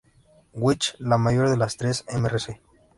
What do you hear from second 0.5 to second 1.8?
Which, la mayor de las